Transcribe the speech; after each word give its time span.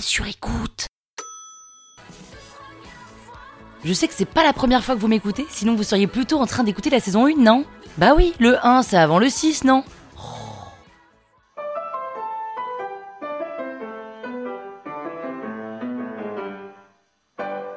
sur 0.00 0.26
écoute. 0.26 0.86
Je 3.84 3.92
sais 3.92 4.06
que 4.06 4.14
c'est 4.14 4.24
pas 4.24 4.44
la 4.44 4.52
première 4.52 4.84
fois 4.84 4.94
que 4.94 5.00
vous 5.00 5.08
m'écoutez, 5.08 5.46
sinon 5.50 5.74
vous 5.74 5.82
seriez 5.82 6.06
plutôt 6.06 6.38
en 6.38 6.46
train 6.46 6.62
d'écouter 6.62 6.88
la 6.88 7.00
saison 7.00 7.26
1, 7.26 7.34
non? 7.36 7.64
Bah 7.98 8.14
oui, 8.16 8.32
le 8.38 8.64
1 8.64 8.82
c'est 8.82 8.96
avant 8.96 9.18
le 9.18 9.28
6, 9.28 9.64
non? 9.64 9.84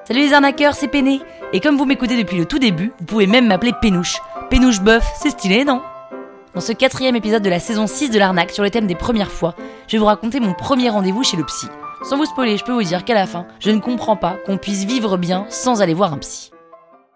Salut 0.08 0.20
les 0.20 0.34
arnaqueurs, 0.34 0.76
c'est 0.76 0.88
Péné. 0.88 1.22
Et 1.54 1.60
comme 1.60 1.78
vous 1.78 1.86
m'écoutez 1.86 2.18
depuis 2.18 2.38
le 2.38 2.46
tout 2.46 2.60
début, 2.60 2.92
vous 3.00 3.06
pouvez 3.06 3.28
même 3.28 3.48
m'appeler 3.48 3.74
Pénouche. 3.82 4.22
Pénouche 4.52 4.80
Boeuf, 4.80 5.06
c'est 5.20 5.32
stylé, 5.32 5.66
non? 5.66 5.82
Dans 6.54 6.62
ce 6.62 6.72
quatrième 6.72 7.16
épisode 7.16 7.42
de 7.42 7.50
la 7.50 7.60
saison 7.60 7.88
6 7.88 8.12
de 8.12 8.20
l'arnaque 8.20 8.52
sur 8.52 8.64
le 8.64 8.70
thème 8.70 8.88
des 8.88 8.96
premières 8.96 9.32
fois, 9.32 9.56
je 9.88 9.94
vais 9.94 9.98
vous 9.98 10.06
raconter 10.06 10.40
mon 10.40 10.54
premier 10.54 10.90
rendez-vous 10.90 11.24
chez 11.24 11.36
le 11.36 11.44
psy. 11.44 11.68
Sans 12.06 12.18
vous 12.18 12.26
spoiler, 12.26 12.56
je 12.56 12.64
peux 12.64 12.72
vous 12.72 12.84
dire 12.84 13.04
qu'à 13.04 13.16
la 13.16 13.26
fin, 13.26 13.48
je 13.59 13.72
ne 13.72 13.80
comprends 13.80 14.16
pas 14.16 14.38
qu'on 14.45 14.59
puisse 14.59 14.84
vivre 14.84 15.18
bien 15.18 15.48
sans 15.50 15.82
aller 15.82 15.95
voir 15.95 16.14
un 16.14 16.20
psy. 16.20 16.52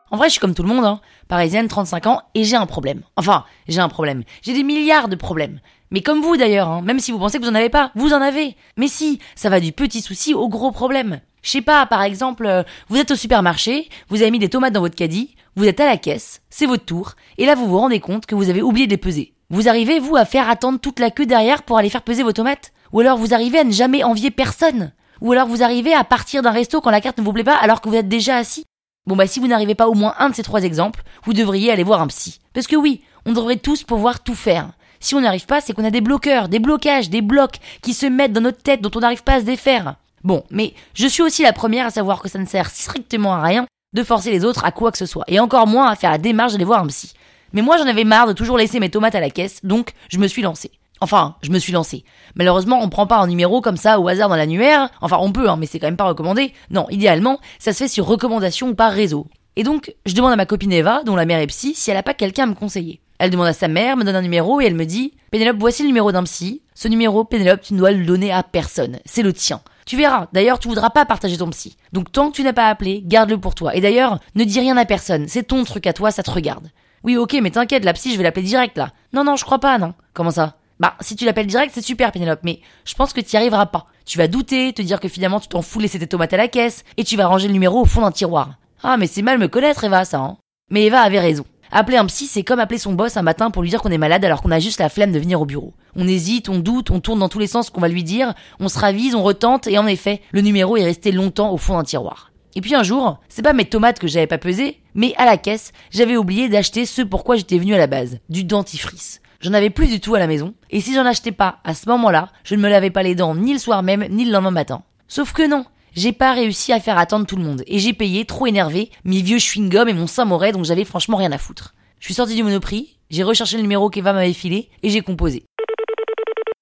En 0.10 0.18
vrai, 0.18 0.30
je 0.30 0.32
suis 0.32 0.40
comme 0.40 0.56
tout 0.56 0.64
le 0.64 0.68
monde, 0.68 0.84
hein. 0.84 1.00
parisienne, 1.28 1.68
35 1.68 2.08
ans, 2.08 2.24
et 2.34 2.44
j'ai 2.44 2.56
un 2.56 2.66
problème. 2.66 3.04
Enfin, 3.16 3.46
j'ai 3.68 3.82
un 3.82 3.88
problème. 3.88 4.24
J'ai 4.42 4.54
des 4.54 4.64
milliards 4.64 5.08
de 5.08 5.16
problèmes. 5.16 5.60
Mais 5.92 6.02
comme 6.02 6.22
vous 6.22 6.38
d'ailleurs, 6.38 6.70
hein, 6.70 6.82
même 6.82 7.00
si 7.00 7.12
vous 7.12 7.20
pensez 7.20 7.38
que 7.38 7.44
vous 7.44 7.52
en 7.52 7.56
avez 7.56 7.70
pas, 7.70 7.92
vous 7.94 8.14
en 8.14 8.22
avez. 8.22 8.56
Mais 8.78 8.88
si, 8.88 9.20
ça 9.36 9.50
va 9.50 9.60
du 9.60 9.74
petit 9.74 10.02
souci 10.02 10.34
au 10.34 10.50
gros 10.50 10.72
problème. 10.72 11.22
Je 11.44 11.52
sais 11.52 11.62
pas, 11.62 11.86
par 11.86 12.02
exemple, 12.02 12.48
euh, 12.48 12.64
vous 12.88 12.98
êtes 12.98 13.12
au 13.12 13.16
supermarché, 13.16 13.90
vous 14.10 14.24
avez 14.24 14.32
mis 14.32 14.40
des 14.40 14.50
tomates 14.50 14.74
dans 14.74 14.82
votre 14.82 14.96
caddie, 14.96 15.36
vous 15.56 15.66
êtes 15.66 15.80
à 15.82 15.86
la 15.86 15.98
caisse, 15.98 16.42
c'est 16.50 16.66
votre 16.66 16.86
tour, 16.86 17.14
et 17.38 17.46
là 17.46 17.54
vous 17.54 17.68
vous 17.68 17.78
rendez 17.78 18.00
compte 18.00 18.26
que 18.26 18.34
vous 18.34 18.50
avez 18.50 18.64
oublié 18.64 18.88
de 18.88 18.92
les 18.92 18.98
peser. 18.98 19.36
Vous 19.52 19.70
arrivez, 19.70 20.00
vous, 20.00 20.16
à 20.16 20.26
faire 20.26 20.50
attendre 20.50 20.80
toute 20.80 21.00
la 21.00 21.12
queue 21.12 21.28
derrière 21.28 21.62
pour 21.62 21.78
aller 21.78 21.92
faire 21.92 22.02
peser 22.02 22.24
vos 22.24 22.34
tomates? 22.34 22.72
Ou 22.92 23.02
alors 23.02 23.18
vous 23.18 23.34
arrivez 23.34 23.60
à 23.60 23.64
ne 23.64 23.72
jamais 23.72 24.04
envier 24.04 24.32
personne 24.32 24.92
Ou 25.22 25.32
alors 25.32 25.48
vous 25.48 25.64
arrivez 25.64 25.94
à 25.94 26.04
partir 26.04 26.42
d'un 26.42 26.52
resto 26.52 26.82
quand 26.82 26.92
la 26.92 27.02
carte 27.02 27.18
ne 27.18 27.24
vous 27.24 27.34
plaît 27.34 27.44
pas 27.44 27.56
alors 27.56 27.82
que 27.82 27.90
vous 27.90 27.96
êtes 27.96 28.08
déjà 28.08 28.38
assis 28.38 28.66
Bon 29.06 29.16
bah 29.16 29.28
si 29.28 29.40
vous 29.40 29.48
n'arrivez 29.48 29.76
pas 29.76 29.88
au 29.88 29.94
moins 29.94 30.14
un 30.20 30.30
de 30.30 30.36
ces 30.36 30.44
trois 30.44 30.64
exemples, 30.64 31.02
vous 31.24 31.34
devriez 31.34 31.72
aller 31.72 31.84
voir 31.84 32.02
un 32.02 32.08
psy. 32.08 32.40
Parce 32.54 32.68
que 32.68 32.76
oui, 32.76 33.02
on 33.26 33.34
devrait 33.34 33.58
tous 33.58 33.84
pouvoir 33.84 34.22
tout 34.22 34.36
faire. 34.36 34.70
Si 35.00 35.16
on 35.16 35.22
n'y 35.22 35.28
arrive 35.28 35.46
pas, 35.46 35.62
c'est 35.62 35.74
qu'on 35.74 35.86
a 35.86 35.92
des 35.92 36.02
bloqueurs, 36.02 36.50
des 36.50 36.60
blocages, 36.60 37.10
des 37.10 37.22
blocs 37.22 37.58
qui 37.82 37.94
se 37.94 38.06
mettent 38.06 38.34
dans 38.34 38.42
notre 38.42 38.62
tête 38.62 38.82
dont 38.82 38.92
on 38.96 39.00
n'arrive 39.00 39.24
pas 39.24 39.36
à 39.36 39.40
se 39.40 39.46
défaire. 39.46 39.96
Bon, 40.24 40.44
mais 40.52 40.74
je 40.94 41.08
suis 41.08 41.24
aussi 41.24 41.44
la 41.44 41.54
première 41.54 41.88
à 41.88 41.90
savoir 41.90 42.22
que 42.22 42.30
ça 42.30 42.38
ne 42.38 42.46
sert 42.46 42.70
strictement 42.70 43.34
à 43.34 43.42
rien 43.42 43.66
de 43.94 44.04
forcer 44.04 44.32
les 44.32 44.46
autres 44.46 44.66
à 44.66 44.72
quoi 44.72 44.92
que 44.92 44.98
ce 44.98 45.06
soit, 45.06 45.24
et 45.28 45.40
encore 45.40 45.66
moins 45.66 45.90
à 45.90 45.96
faire 45.96 46.12
la 46.12 46.18
démarche 46.18 46.52
d'aller 46.52 46.66
voir 46.66 46.84
un 46.84 46.88
psy. 46.88 47.14
Mais 47.54 47.62
moi 47.62 47.78
j'en 47.78 47.88
avais 47.88 48.04
marre 48.04 48.28
de 48.28 48.34
toujours 48.34 48.58
laisser 48.58 48.80
mes 48.80 48.90
tomates 48.90 49.16
à 49.16 49.20
la 49.20 49.30
caisse, 49.30 49.62
donc 49.64 49.94
je 50.10 50.20
me 50.20 50.28
suis 50.28 50.42
lancé. 50.42 50.72
Enfin, 51.02 51.36
je 51.42 51.52
me 51.52 51.60
suis 51.60 51.72
lancé. 51.72 52.04
Malheureusement, 52.36 52.80
on 52.82 52.90
prend 52.90 53.08
pas 53.08 53.18
un 53.18 53.28
numéro 53.28 53.62
comme 53.62 53.78
ça 53.78 54.00
au 54.00 54.08
hasard 54.08 54.30
dans 54.30 54.36
l'annuaire. 54.36 54.90
Enfin, 55.02 55.18
on 55.22 55.32
peut, 55.32 55.50
hein, 55.50 55.58
mais 55.58 55.66
c'est 55.66 55.80
quand 55.80 55.88
même 55.88 55.98
pas 55.98 56.06
recommandé. 56.06 56.54
Non, 56.70 56.88
idéalement, 56.90 57.40
ça 57.58 57.74
se 57.74 57.78
fait 57.78 57.88
sur 57.88 58.06
recommandation 58.06 58.70
ou 58.70 58.76
par 58.76 58.92
réseau. 58.92 59.28
Et 59.56 59.64
donc, 59.64 59.94
je 60.06 60.14
demande 60.14 60.32
à 60.32 60.36
ma 60.36 60.46
copine 60.46 60.72
Eva, 60.72 61.04
dont 61.06 61.16
la 61.16 61.26
mère 61.26 61.40
est 61.40 61.48
psy, 61.48 61.74
si 61.76 61.92
elle 61.92 61.98
a 61.98 62.04
pas 62.04 62.14
quelqu'un 62.14 62.44
à 62.44 62.48
me 62.48 62.54
conseiller. 62.54 63.02
Elle 63.18 63.32
demande 63.32 63.48
à 63.48 63.54
sa 63.54 63.68
mère, 63.68 63.98
me 63.98 64.06
donne 64.06 64.16
un 64.16 64.22
numéro 64.22 64.62
et 64.62 64.66
elle 64.66 64.76
me 64.76 64.86
dit 64.86 65.14
Pénélope, 65.32 65.58
voici 65.60 65.84
le 65.84 65.88
numéro 65.88 66.12
d'un 66.12 66.24
psy. 66.24 66.62
Ce 66.74 66.88
numéro, 66.88 67.26
Pénélope, 67.26 67.62
tu 67.62 67.74
ne 67.74 67.80
dois 67.80 67.92
le 67.92 68.06
donner 68.06 68.32
à 68.32 68.44
personne. 68.44 69.00
C'est 69.06 69.24
le 69.24 69.34
tien. 69.34 69.62
Tu 69.86 69.98
verras. 69.98 70.28
D'ailleurs, 70.32 70.60
tu 70.60 70.70
voudras 70.70 70.92
pas 70.92 71.04
partager 71.04 71.38
ton 71.38 71.50
psy. 71.50 71.76
Donc 71.92 72.12
tant 72.12 72.30
que 72.30 72.36
tu 72.36 72.44
n'as 72.44 72.54
pas 72.54 72.70
appelé, 72.70 73.04
garde-le 73.06 73.38
pour 73.38 73.56
toi. 73.56 73.76
Et 73.76 73.82
d'ailleurs, 73.82 74.20
ne 74.36 74.46
dis 74.46 74.60
rien 74.60 74.78
à 74.78 74.86
personne. 74.86 75.28
C'est 75.28 75.44
ton 75.44 75.66
truc 75.66 75.88
à 75.88 75.94
toi, 75.94 76.12
ça 76.12 76.24
te 76.24 76.32
regarde. 76.32 76.70
Oui, 77.04 77.18
ok, 77.18 77.38
mais 77.42 77.52
t'inquiète, 77.52 77.84
la 77.84 77.94
psy, 77.94 78.14
je 78.14 78.18
vais 78.18 78.24
l'appeler 78.24 78.46
direct 78.46 78.78
là. 78.78 78.92
Non, 79.12 79.26
non, 79.26 79.36
je 79.36 79.44
crois 79.44 79.60
pas, 79.60 79.78
non. 79.78 79.94
Comment 80.14 80.32
ça? 80.32 80.56
Bah, 80.80 80.96
si 81.02 81.16
tu 81.16 81.26
l'appelles 81.26 81.48
direct, 81.48 81.72
c'est 81.74 81.82
super, 81.82 82.12
Pénélope, 82.12 82.40
mais 82.44 82.62
je 82.86 82.94
pense 82.94 83.12
que 83.12 83.20
tu 83.20 83.34
y 83.34 83.38
arriveras 83.38 83.66
pas. 83.66 83.88
Tu 84.06 84.18
vas 84.18 84.28
douter, 84.28 84.72
te 84.72 84.82
dire 84.82 85.00
que 85.00 85.10
finalement 85.10 85.40
tu 85.40 85.50
t'en 85.50 85.62
fous 85.62 85.80
laisser 85.80 86.00
tes 86.00 86.08
tomates 86.08 86.34
à 86.34 86.38
la 86.38 86.48
caisse, 86.48 86.86
et 86.96 87.04
tu 87.04 87.18
vas 87.18 87.28
ranger 87.28 87.48
le 87.48 87.54
numéro 87.54 87.82
au 87.82 87.86
fond 87.86 88.02
d'un 88.02 88.12
tiroir. 88.12 88.56
Ah, 88.82 88.96
mais 88.96 89.08
c'est 89.08 89.22
mal 89.22 89.38
me 89.40 89.50
connaître, 89.50 89.84
Eva, 89.84 90.06
ça, 90.06 90.20
hein. 90.20 90.38
Mais 90.72 90.86
Eva 90.86 91.02
avait 91.02 91.20
raison. 91.20 91.46
Appeler 91.72 91.98
un 91.98 92.06
psy, 92.06 92.26
c'est 92.26 92.44
comme 92.44 92.60
appeler 92.60 92.80
son 92.80 92.94
boss 92.94 93.18
un 93.18 93.22
matin 93.22 93.52
pour 93.52 93.62
lui 93.62 93.70
dire 93.70 93.82
qu'on 93.82 93.92
est 93.92 93.98
malade 93.98 94.26
alors 94.26 94.42
qu'on 94.42 94.52
a 94.52 94.60
juste 94.60 94.80
la 94.80 94.90
flemme 94.90 95.12
de 95.12 95.20
venir 95.20 95.40
au 95.40 95.46
bureau. 95.46 95.74
On 95.96 96.08
hésite, 96.08 96.50
on 96.50 96.60
doute, 96.60 96.90
on 96.90 97.00
tourne 97.00 97.20
dans 97.20 97.30
tous 97.30 97.40
les 97.40 97.48
sens 97.48 97.70
qu'on 97.70 97.82
va 97.82 97.90
lui 97.90 98.04
dire, 98.04 98.34
on 98.60 98.70
se 98.70 98.80
ravise, 98.80 99.14
on 99.14 99.22
retente, 99.22 99.68
et 99.68 99.78
en 99.78 99.86
effet, 99.86 100.22
le 100.32 100.42
numéro 100.42 100.78
est 100.78 100.84
resté 100.84 101.12
longtemps 101.12 101.52
au 101.52 101.58
fond 101.58 101.78
d'un 101.78 101.84
tiroir. 101.84 102.32
Et 102.56 102.62
puis 102.62 102.74
un 102.74 102.84
jour, 102.84 103.20
c'est 103.30 103.44
pas 103.44 103.54
mes 103.54 103.66
tomates 103.66 104.00
que 104.00 104.08
j'avais 104.08 104.26
pas 104.26 104.40
pesées, 104.40 104.80
mais 104.96 105.14
à 105.18 105.26
la 105.26 105.38
caisse, 105.38 105.72
j'avais 105.92 106.18
oublié 106.18 106.50
d'acheter 106.50 106.86
ce 106.86 107.04
pourquoi 107.04 107.36
j'étais 107.36 107.60
venu 107.60 107.76
à 107.76 107.78
la 107.78 107.88
base, 107.88 108.18
du 108.30 108.44
dentifrice. 108.44 109.22
J'en 109.42 109.54
avais 109.54 109.70
plus 109.70 109.88
du 109.88 110.02
tout 110.02 110.16
à 110.16 110.20
la 110.20 110.28
maison, 110.28 110.54
et 110.70 110.82
si 110.82 110.94
j'en 110.94 111.06
achetais 111.06 111.32
pas 111.32 111.60
à 111.64 111.74
ce 111.74 111.88
moment-là, 111.88 112.28
je 112.44 112.56
ne 112.56 112.62
me 112.62 112.68
lavais 112.68 112.90
pas 112.90 113.04
les 113.04 113.16
dents 113.16 113.36
ni 113.36 113.54
le 113.54 113.60
soir 113.60 113.84
même, 113.84 114.06
ni 114.10 114.26
le 114.26 114.32
lendemain 114.34 114.52
matin. 114.52 114.84
Sauf 115.08 115.32
que 115.32 115.48
non, 115.48 115.64
j'ai 115.96 116.12
pas 116.12 116.34
réussi 116.34 116.74
à 116.74 116.82
faire 116.82 116.98
attendre 116.98 117.26
tout 117.26 117.38
le 117.38 117.44
monde, 117.44 117.64
et 117.66 117.80
j'ai 117.80 117.94
payé, 117.94 118.26
trop 118.26 118.48
énervé, 118.48 118.92
mes 119.06 119.22
vieux 119.22 119.38
chewing-gum 119.38 119.88
et 119.88 119.94
mon 119.94 120.08
Saint-Moret 120.08 120.52
dont 120.52 120.66
j'avais 120.66 120.84
franchement 120.84 121.16
rien 121.16 121.32
à 121.32 121.38
foutre. 121.38 121.74
Je 122.00 122.08
suis 122.08 122.16
sorti 122.16 122.36
du 122.36 122.44
Monoprix, 122.44 122.98
j'ai 123.10 123.24
recherché 123.24 123.56
le 123.56 123.62
numéro 123.62 123.90
qu'Eva 123.90 124.12
m'avait 124.12 124.34
filé, 124.34 124.70
et 124.84 124.90
j'ai 124.90 125.00
composé. 125.00 125.46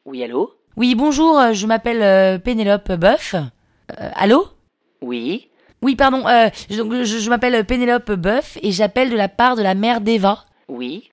Oui, 0.05 0.23
allô? 0.23 0.53
Oui, 0.75 0.93
bonjour, 0.93 1.39
euh, 1.39 1.53
je 1.53 1.65
m'appelle 1.65 2.03
euh, 2.03 2.37
Pénélope 2.37 2.91
Boeuf. 2.91 3.33
Euh, 3.33 4.09
allô? 4.13 4.49
Oui 5.01 5.49
Oui, 5.81 5.95
pardon, 5.95 6.27
euh, 6.27 6.49
je, 6.69 6.77
donc, 6.77 6.93
je, 6.93 7.17
je 7.17 7.29
m'appelle 7.31 7.65
Pénélope 7.65 8.11
Boeuf, 8.11 8.59
et 8.61 8.71
j'appelle 8.71 9.09
de 9.09 9.15
la 9.15 9.29
part 9.29 9.55
de 9.55 9.63
la 9.63 9.73
mère 9.73 9.99
d'Eva. 9.99 10.45
Oui 10.67 11.09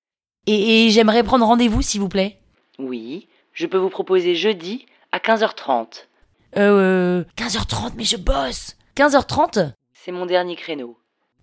Et, 0.47 0.87
et 0.87 0.91
j'aimerais 0.91 1.23
prendre 1.23 1.47
rendez-vous, 1.47 1.83
s'il 1.83 2.01
vous 2.01 2.09
plaît. 2.09 2.39
Oui 2.79 3.29
Je 3.53 3.67
peux 3.67 3.79
vous 3.79 3.91
proposer 3.91 4.35
jeudi 4.35 4.87
à 5.13 5.19
15h30. 5.19 6.07
Euh, 6.57 7.25
15h30, 7.37 7.93
mais 7.97 8.05
je 8.05 8.17
bosse 8.17 8.77
15h30 8.97 9.73
C'est 9.93 10.13
mon 10.13 10.27
dernier 10.27 10.57
créneau. 10.57 10.97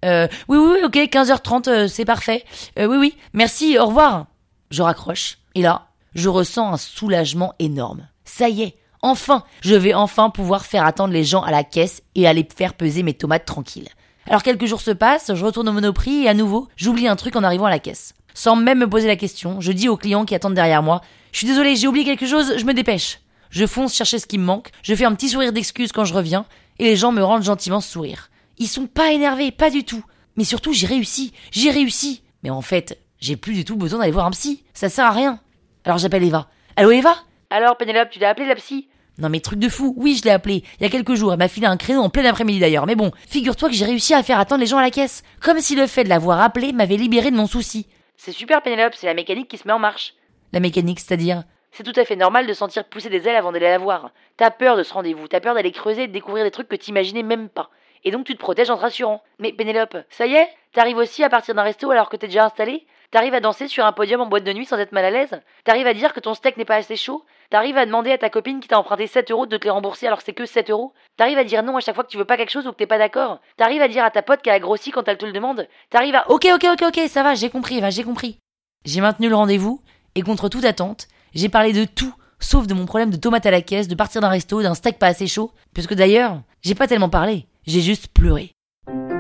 Euh, 0.06 0.28
oui, 0.48 0.58
oui, 0.58 0.78
oui, 0.78 0.84
ok, 0.84 0.96
15h30, 0.96 1.70
euh, 1.70 1.88
c'est 1.88 2.06
parfait. 2.06 2.44
Euh, 2.80 2.86
oui, 2.86 2.98
oui, 2.98 3.18
merci, 3.34 3.78
au 3.78 3.88
revoir. 3.88 4.28
Je 4.72 4.82
raccroche, 4.82 5.38
et 5.54 5.62
là, 5.62 5.90
je 6.16 6.30
ressens 6.30 6.74
un 6.74 6.78
soulagement 6.78 7.54
énorme. 7.60 8.08
Ça 8.24 8.50
y 8.50 8.64
est, 8.64 8.76
enfin, 9.02 9.44
je 9.62 9.76
vais 9.76 9.94
enfin 9.94 10.30
pouvoir 10.30 10.66
faire 10.66 10.86
attendre 10.86 11.14
les 11.14 11.24
gens 11.24 11.42
à 11.42 11.52
la 11.52 11.64
caisse 11.64 12.02
et 12.16 12.28
aller 12.28 12.48
faire 12.56 12.74
peser 12.74 13.04
mes 13.04 13.14
tomates 13.14 13.46
tranquilles. 13.46 13.90
Alors 14.28 14.44
quelques 14.44 14.66
jours 14.66 14.82
se 14.82 14.92
passent, 14.92 15.34
je 15.34 15.46
retourne 15.46 15.68
au 15.68 15.74
Monoprix 15.74 16.24
et 16.24 16.30
à 16.30 16.34
nouveau, 16.34 16.68
j'oublie 16.78 17.08
un 17.08 17.16
truc 17.16 17.36
en 17.36 17.44
arrivant 17.44 17.66
à 17.66 17.72
la 17.72 17.80
caisse. 17.80 18.14
Sans 18.34 18.56
même 18.56 18.80
me 18.80 18.90
poser 18.90 19.08
la 19.08 19.16
question, 19.16 19.62
je 19.62 19.72
dis 19.72 19.90
aux 19.90 19.98
clients 19.98 20.26
qui 20.26 20.36
attendent 20.36 20.54
derrière 20.54 20.84
moi, 20.84 21.02
je 21.32 21.40
suis 21.40 21.48
désolé, 21.48 21.76
j'ai 21.76 21.88
oublié 21.88 22.06
quelque 22.06 22.28
chose, 22.28 22.58
je 22.58 22.66
me 22.66 22.74
dépêche. 22.74 23.20
Je 23.50 23.66
fonce 23.66 23.94
chercher 23.94 24.20
ce 24.20 24.28
qui 24.28 24.38
me 24.38 24.46
manque, 24.46 24.72
je 24.84 24.96
fais 24.96 25.06
un 25.06 25.14
petit 25.14 25.30
sourire 25.30 25.54
d'excuse 25.54 25.92
quand 25.92 26.06
je 26.06 26.14
reviens, 26.14 26.46
et 26.80 26.86
les 26.86 26.96
gens 26.96 27.12
me 27.12 27.24
rendent 27.24 27.44
gentiment 27.44 27.82
ce 27.82 27.92
sourire. 27.92 28.30
Ils 28.58 28.68
sont 28.68 28.88
pas 28.88 29.12
énervés, 29.12 29.52
pas 29.52 29.70
du 29.70 29.84
tout. 29.84 30.04
Mais 30.38 30.44
surtout, 30.44 30.74
j'ai 30.74 30.88
réussi, 30.88 31.34
j'ai 31.52 31.72
réussi. 31.72 32.24
Mais 32.44 32.50
en 32.50 32.62
fait, 32.62 33.00
j'ai 33.20 33.36
plus 33.36 33.54
du 33.54 33.66
tout 33.66 33.76
besoin 33.76 34.00
d'aller 34.00 34.12
voir 34.12 34.26
un 34.26 34.32
psy. 34.32 34.64
Ça 34.74 34.90
sert 34.90 35.06
à 35.06 35.12
rien. 35.12 35.40
Alors 35.84 35.98
j'appelle 35.98 36.24
Eva. 36.24 36.48
Allô 36.76 36.92
Eva? 36.92 37.16
Alors, 37.50 37.76
Pénélope, 37.76 38.10
tu 38.10 38.20
l'as 38.20 38.30
appelé 38.30 38.48
la 38.48 38.56
psy? 38.56 38.88
Non 39.18 39.30
mais 39.30 39.42
truc 39.42 39.60
de 39.60 39.68
fou. 39.68 39.94
Oui, 39.98 40.16
je 40.16 40.24
l'ai 40.24 40.32
appelée. 40.32 40.64
Il 40.80 40.84
y 40.84 40.86
a 40.86 40.90
quelques 40.90 41.16
jours. 41.16 41.34
Elle 41.34 41.40
m'a 41.40 41.48
filé 41.48 41.68
un 41.68 41.78
créneau 41.78 42.02
en 42.02 42.10
plein 42.10 42.26
après-midi 42.26 42.60
d'ailleurs. 42.60 42.88
Mais 42.88 42.96
bon, 42.96 43.12
figure-toi 43.28 43.70
que 43.70 43.76
j'ai 43.76 43.86
réussi 43.86 44.14
à 44.14 44.24
faire 44.24 44.40
attendre 44.40 44.62
les 44.62 44.68
gens 44.68 44.78
à 44.78 44.82
la 44.82 44.90
caisse. 44.90 45.24
Comme 45.42 45.60
si 45.60 45.76
le 45.76 45.86
fait 45.86 46.04
de 46.04 46.10
l'avoir 46.10 46.40
appelée 46.40 46.72
m'avait 46.72 46.98
libéré 46.98 47.30
de 47.30 47.36
mon 47.36 47.46
souci. 47.46 47.88
C'est 48.24 48.34
super, 48.34 48.62
Pénélope, 48.62 48.94
c'est 48.94 49.08
la 49.08 49.16
mécanique 49.16 49.48
qui 49.48 49.58
se 49.58 49.68
met 49.68 49.74
en 49.74 49.80
marche. 49.80 50.14
La 50.54 50.60
mécanique, 50.60 51.00
c'est-à-dire 51.00 51.44
C'est 51.72 51.82
tout 51.82 52.00
à 52.00 52.06
fait 52.06 52.16
normal 52.16 52.46
de 52.46 52.54
sentir 52.54 52.86
pousser 52.86 53.10
des 53.10 53.28
ailes 53.28 53.36
avant 53.36 53.52
d'aller 53.52 53.66
la 53.66 53.80
voir. 53.80 54.12
T'as 54.38 54.52
peur 54.52 54.78
de 54.78 54.84
ce 54.84 54.94
rendez-vous, 54.94 55.28
t'as 55.28 55.40
peur 55.40 55.56
d'aller 55.56 55.72
creuser 55.72 56.04
et 56.04 56.08
de 56.08 56.14
découvrir 56.14 56.44
des 56.44 56.52
trucs 56.52 56.68
que 56.68 56.76
t'imaginais 56.76 57.24
même 57.24 57.50
pas. 57.50 57.72
Et 58.04 58.12
donc 58.12 58.28
tu 58.28 58.36
te 58.36 58.40
protèges 58.40 58.70
en 58.70 58.76
te 58.78 58.82
rassurant. 58.82 59.24
Mais 59.40 59.54
Pénélope, 59.54 59.98
ça 60.12 60.28
y 60.28 60.36
est 60.36 60.48
T'arrives 60.72 60.98
aussi 60.98 61.24
à 61.24 61.30
partir 61.30 61.56
d'un 61.56 61.64
resto 61.64 61.90
alors 61.90 62.10
que 62.10 62.16
t'es 62.16 62.28
déjà 62.28 62.46
installé? 62.46 62.86
T'arrives 63.10 63.34
à 63.34 63.40
danser 63.40 63.68
sur 63.68 63.86
un 63.86 63.92
podium 63.92 64.22
en 64.22 64.28
boîte 64.28 64.44
de 64.44 64.54
nuit 64.54 64.68
sans 64.68 64.78
être 64.78 64.92
mal 64.92 65.06
à 65.06 65.10
l'aise? 65.10 65.42
T'arrives 65.64 65.88
à 65.88 65.96
dire 65.96 66.14
que 66.14 66.20
ton 66.20 66.36
steak 66.36 66.58
n'est 66.58 66.64
pas 66.66 66.76
assez 66.76 66.98
chaud? 66.98 67.26
T'arrives 67.52 67.78
à 67.78 67.86
demander 67.86 68.14
à 68.14 68.18
ta 68.18 68.30
copine 68.30 68.62
qui 68.62 68.70
t'a 68.70 68.80
emprunté 68.80 69.08
7 69.08 69.30
euros 69.30 69.46
de 69.46 69.58
te 69.58 69.66
les 69.66 69.72
rembourser 69.72 70.08
alors 70.08 70.20
que 70.20 70.24
c'est 70.24 70.32
que 70.32 70.46
7 70.46 70.70
euros? 70.70 70.94
T'arrives 71.18 71.38
à 71.38 71.44
dire 71.44 71.64
non 71.64 71.76
à 71.76 71.82
chaque 71.82 71.96
fois 71.96 72.06
que 72.06 72.10
tu 72.10 72.18
veux 72.18 72.24
pas 72.24 72.38
quelque 72.38 72.50
chose 72.50 72.66
ou 72.66 72.72
que 72.72 72.78
t'es 72.78 72.88
pas 72.88 72.98
d'accord? 72.98 73.42
T'arrives 73.58 73.82
à 73.82 73.90
dire 73.90 74.06
à 74.06 74.10
ta 74.10 74.22
pote 74.22 74.42
qu'elle 74.42 74.54
a 74.54 74.60
grossi 74.62 74.92
quand 74.92 75.06
elle 75.10 75.18
te 75.18 75.26
le 75.26 75.34
demande? 75.34 75.68
T'arrives 75.90 76.16
à... 76.16 76.32
Ok, 76.32 76.48
ok, 76.50 76.66
ok, 76.72 76.84
ok, 76.88 77.10
ça 77.10 77.24
va, 77.24 77.36
j'ai 77.36 77.50
compris, 77.50 77.80
Eva, 77.80 77.90
j'ai 77.90 78.06
compris. 78.06 78.38
J'ai 78.86 79.02
maintenu 79.02 79.28
le 79.28 79.36
rendez-vous, 79.36 79.82
et 80.16 80.22
contre 80.22 80.48
toute 80.48 80.64
attente, 80.64 81.10
j'ai 81.34 81.50
parlé 81.50 81.74
de 81.74 81.84
tout, 81.84 82.14
sauf 82.40 82.68
de 82.68 82.74
mon 82.74 82.86
problème 82.86 83.10
de 83.10 83.18
tomates 83.18 83.46
à 83.46 83.52
la 83.52 83.62
caisse, 83.62 83.90
de 83.90 83.96
partir 83.96 84.22
d'un 84.22 84.30
resto, 84.30 84.62
d'un 84.62 84.74
steak 84.74 84.98
pas 84.98 85.08
assez 85.08 85.28
chaud, 85.28 85.52
puisque 85.74 85.94
d'ailleurs, 85.94 86.40
j'ai 86.62 86.74
pas 86.74 86.88
tellement 86.88 87.10
parlé, 87.10 87.48
j'ai 87.68 87.82
juste 87.82 88.08
pleuré. 88.14 88.52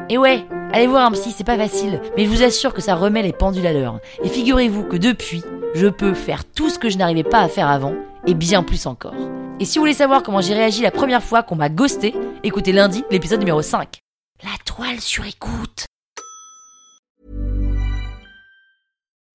Et 0.07 0.18
ouais, 0.18 0.45
allez 0.72 0.88
voir 0.88 1.06
un 1.06 1.12
psy, 1.12 1.31
c'est 1.31 1.44
pas 1.44 1.57
facile, 1.57 2.00
mais 2.16 2.24
je 2.24 2.30
vous 2.30 2.44
assure 2.44 2.74
que 2.74 2.81
ça 2.81 2.95
remet 2.95 3.24
les 3.24 3.34
pendules 3.34 3.68
à 3.68 3.74
l'heure. 3.74 4.00
Et 4.24 4.30
figurez-vous 4.30 4.86
que 4.86 4.95
depuis, 4.95 5.44
je 5.75 5.88
peux 5.88 6.13
faire 6.13 6.45
tout 6.45 6.69
ce 6.69 6.80
que 6.80 6.89
je 6.89 6.98
n'arrivais 6.98 7.24
pas 7.24 7.42
à 7.42 7.50
faire 7.50 7.68
avant, 7.68 7.94
et 8.25 8.33
bien 8.33 8.63
plus 8.63 8.85
encore. 8.85 9.15
Et 9.59 9.65
si 9.65 9.77
vous 9.77 9.83
voulez 9.83 9.94
savoir 9.94 10.23
comment 10.23 10.41
j'ai 10.41 10.53
réagi 10.53 10.81
la 10.81 10.91
première 10.91 11.23
fois 11.23 11.44
qu'on 11.44 11.56
m'a 11.56 11.69
ghosté, 11.69 12.13
écoutez 12.44 12.71
lundi 12.71 13.03
l'épisode 13.12 13.39
numéro 13.39 13.62
5. 13.62 14.01
La 14.44 14.57
toile 14.65 15.00
sur 15.00 15.25
écoute 15.25 15.85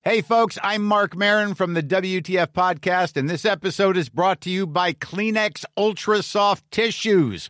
Hey, 0.03 0.21
folks, 0.21 0.57
I'm 0.63 0.85
Mark 0.85 1.17
Marin 1.17 1.53
from 1.53 1.73
the 1.73 1.83
WTF 1.83 2.53
Podcast, 2.53 3.17
and 3.17 3.29
this 3.29 3.43
episode 3.43 3.97
is 3.97 4.07
brought 4.07 4.39
to 4.41 4.49
you 4.49 4.65
by 4.65 4.93
Kleenex 4.93 5.65
Ultra 5.75 6.23
Soft 6.23 6.63
Tissues, 6.71 7.49